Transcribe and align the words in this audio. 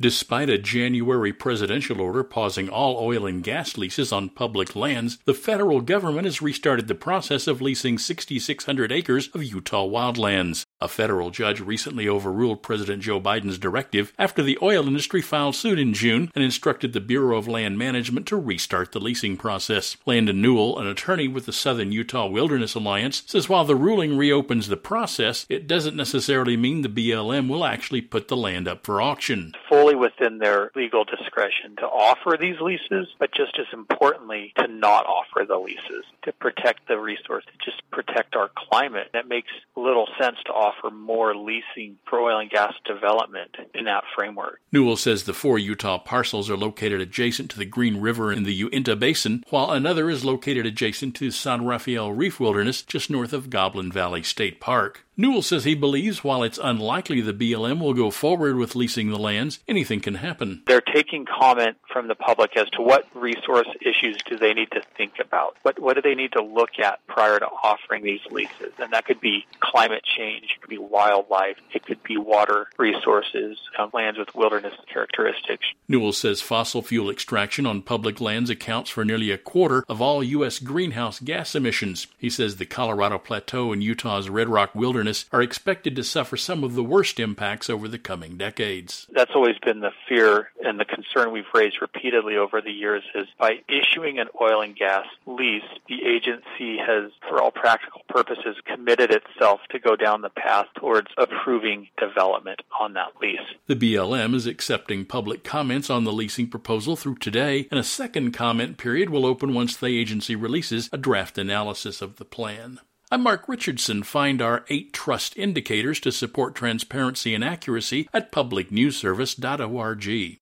Despite 0.00 0.50
a 0.50 0.58
January 0.58 1.32
presidential 1.32 2.00
order 2.00 2.24
pausing 2.24 2.68
all 2.68 2.96
oil 2.98 3.26
and 3.26 3.44
gas 3.44 3.78
leases 3.78 4.10
on 4.10 4.28
public 4.28 4.74
lands, 4.74 5.18
the 5.24 5.34
federal 5.34 5.80
government 5.80 6.24
has 6.24 6.42
restarted 6.42 6.88
the 6.88 6.96
process 6.96 7.46
of 7.46 7.62
leasing 7.62 7.98
6,600 7.98 8.90
acres 8.90 9.28
of 9.28 9.44
Utah 9.44 9.86
wildlands. 9.86 10.63
A 10.80 10.88
federal 10.88 11.30
judge 11.30 11.60
recently 11.60 12.08
overruled 12.08 12.62
President 12.62 13.00
Joe 13.00 13.20
Biden's 13.20 13.58
directive 13.58 14.12
after 14.18 14.42
the 14.42 14.58
oil 14.60 14.86
industry 14.86 15.22
filed 15.22 15.54
suit 15.54 15.78
in 15.78 15.94
June 15.94 16.30
and 16.34 16.44
instructed 16.44 16.92
the 16.92 17.00
Bureau 17.00 17.38
of 17.38 17.48
Land 17.48 17.78
Management 17.78 18.26
to 18.26 18.36
restart 18.36 18.92
the 18.92 19.00
leasing 19.00 19.38
process. 19.38 19.96
Landon 20.04 20.42
Newell, 20.42 20.78
an 20.78 20.86
attorney 20.86 21.26
with 21.26 21.46
the 21.46 21.54
Southern 21.54 21.92
Utah 21.92 22.26
Wilderness 22.26 22.74
Alliance, 22.74 23.22
says 23.24 23.48
while 23.48 23.64
the 23.64 23.76
ruling 23.76 24.18
reopens 24.18 24.68
the 24.68 24.76
process, 24.76 25.46
it 25.48 25.66
doesn't 25.66 25.96
necessarily 25.96 26.56
mean 26.56 26.82
the 26.82 26.88
BLM 26.88 27.48
will 27.48 27.64
actually 27.64 28.02
put 28.02 28.28
the 28.28 28.36
land 28.36 28.68
up 28.68 28.84
for 28.84 29.00
auction. 29.00 29.54
Fully 29.68 29.94
within 29.94 30.38
their 30.38 30.70
legal 30.74 31.04
discretion 31.04 31.76
to 31.76 31.86
offer 31.86 32.36
these 32.38 32.60
leases, 32.60 33.06
but 33.18 33.32
just 33.32 33.58
as 33.58 33.66
importantly, 33.72 34.52
to 34.58 34.66
not 34.66 35.06
offer 35.06 35.46
the 35.46 35.56
leases, 35.56 36.04
to 36.24 36.32
protect 36.32 36.88
the 36.88 36.98
resource, 36.98 37.44
to 37.46 37.64
just 37.64 37.80
protect 37.90 38.36
our 38.36 38.50
climate. 38.54 39.08
That 39.12 39.28
makes 39.28 39.52
little 39.76 40.08
sense 40.20 40.36
to 40.46 40.52
offer 40.52 40.63
more 40.90 41.34
leasing 41.34 41.98
for 42.08 42.20
oil 42.20 42.38
and 42.38 42.50
gas 42.50 42.74
development 42.84 43.56
in 43.74 43.84
that 43.84 44.04
framework. 44.14 44.60
Newell 44.72 44.96
says 44.96 45.24
the 45.24 45.34
four 45.34 45.58
Utah 45.58 45.98
parcels 45.98 46.50
are 46.50 46.56
located 46.56 47.00
adjacent 47.00 47.50
to 47.50 47.58
the 47.58 47.64
Green 47.64 48.00
River 48.00 48.32
in 48.32 48.44
the 48.44 48.54
Uinta 48.54 48.96
Basin, 48.96 49.44
while 49.50 49.70
another 49.70 50.10
is 50.10 50.24
located 50.24 50.66
adjacent 50.66 51.14
to 51.16 51.30
San 51.30 51.64
Rafael 51.64 52.12
Reef 52.12 52.40
Wilderness 52.40 52.82
just 52.82 53.10
north 53.10 53.32
of 53.32 53.50
Goblin 53.50 53.90
Valley 53.90 54.22
State 54.22 54.60
Park. 54.60 55.04
Newell 55.16 55.42
says 55.42 55.62
he 55.62 55.76
believes 55.76 56.24
while 56.24 56.42
it's 56.42 56.58
unlikely 56.60 57.20
the 57.20 57.32
BLM 57.32 57.80
will 57.80 57.94
go 57.94 58.10
forward 58.10 58.56
with 58.56 58.74
leasing 58.74 59.10
the 59.10 59.18
lands, 59.18 59.60
anything 59.68 60.00
can 60.00 60.16
happen. 60.16 60.62
They're 60.66 60.80
taking 60.80 61.24
comment 61.24 61.76
from 61.92 62.08
the 62.08 62.16
public 62.16 62.56
as 62.56 62.68
to 62.70 62.82
what 62.82 63.06
resource 63.14 63.68
issues 63.80 64.16
do 64.26 64.36
they 64.36 64.52
need 64.52 64.72
to 64.72 64.82
think 64.96 65.20
about? 65.20 65.56
What, 65.62 65.78
what 65.78 65.94
do 65.94 66.02
they 66.02 66.16
need 66.16 66.32
to 66.32 66.42
look 66.42 66.80
at 66.80 67.06
prior 67.06 67.38
to 67.38 67.46
offering 67.62 68.02
these 68.02 68.26
leases? 68.32 68.72
And 68.80 68.92
that 68.92 69.04
could 69.04 69.20
be 69.20 69.46
climate 69.60 70.02
change, 70.16 70.46
it 70.56 70.60
could 70.60 70.70
be 70.70 70.78
wildlife, 70.78 71.58
it 71.72 71.86
could 71.86 72.02
be 72.02 72.16
water 72.16 72.66
resources, 72.76 73.56
uh, 73.78 73.88
lands 73.92 74.18
with 74.18 74.34
wilderness 74.34 74.74
characteristics. 74.92 75.64
Newell 75.86 76.12
says 76.12 76.40
fossil 76.40 76.82
fuel 76.82 77.08
extraction 77.08 77.66
on 77.66 77.82
public 77.82 78.20
lands 78.20 78.50
accounts 78.50 78.90
for 78.90 79.04
nearly 79.04 79.30
a 79.30 79.38
quarter 79.38 79.84
of 79.88 80.02
all 80.02 80.24
U.S. 80.24 80.58
greenhouse 80.58 81.20
gas 81.20 81.54
emissions. 81.54 82.08
He 82.18 82.30
says 82.30 82.56
the 82.56 82.66
Colorado 82.66 83.18
Plateau 83.18 83.72
and 83.72 83.82
Utah's 83.82 84.28
Red 84.28 84.48
Rock 84.48 84.74
Wilderness 84.74 85.03
wilderness 85.04 85.26
are 85.32 85.42
expected 85.42 85.94
to 85.94 86.02
suffer 86.02 86.34
some 86.34 86.64
of 86.64 86.74
the 86.74 86.82
worst 86.82 87.20
impacts 87.20 87.68
over 87.68 87.88
the 87.88 87.98
coming 87.98 88.38
decades. 88.38 89.06
That's 89.12 89.32
always 89.34 89.58
been 89.58 89.80
the 89.80 89.90
fear 90.08 90.48
and 90.64 90.80
the 90.80 90.86
concern 90.86 91.30
we've 91.30 91.44
raised 91.52 91.82
repeatedly 91.82 92.36
over 92.36 92.62
the 92.62 92.70
years 92.70 93.02
is 93.14 93.26
by 93.38 93.58
issuing 93.68 94.18
an 94.18 94.28
oil 94.40 94.62
and 94.62 94.74
gas 94.74 95.04
lease, 95.26 95.62
the 95.88 96.06
agency 96.06 96.78
has, 96.78 97.12
for 97.28 97.42
all 97.42 97.50
practical 97.50 98.00
purposes, 98.08 98.56
committed 98.64 99.10
itself 99.10 99.60
to 99.70 99.78
go 99.78 99.94
down 99.94 100.22
the 100.22 100.30
path 100.30 100.68
towards 100.78 101.08
approving 101.18 101.88
development 101.98 102.62
on 102.80 102.94
that 102.94 103.12
lease. 103.20 103.40
The 103.66 103.76
BLM 103.76 104.34
is 104.34 104.46
accepting 104.46 105.04
public 105.04 105.44
comments 105.44 105.90
on 105.90 106.04
the 106.04 106.12
leasing 106.12 106.48
proposal 106.48 106.96
through 106.96 107.16
today, 107.16 107.68
and 107.70 107.78
a 107.78 107.84
second 107.84 108.32
comment 108.32 108.78
period 108.78 109.10
will 109.10 109.26
open 109.26 109.52
once 109.52 109.76
the 109.76 109.86
agency 109.86 110.34
releases 110.34 110.88
a 110.92 110.98
draft 110.98 111.36
analysis 111.36 112.00
of 112.00 112.16
the 112.16 112.24
plan. 112.24 112.80
I'm 113.10 113.22
Mark 113.22 113.46
Richardson. 113.48 114.02
Find 114.02 114.40
our 114.40 114.64
eight 114.70 114.94
trust 114.94 115.36
indicators 115.36 116.00
to 116.00 116.10
support 116.10 116.54
transparency 116.54 117.34
and 117.34 117.44
accuracy 117.44 118.08
at 118.14 118.32
publicnewsservice.org. 118.32 120.32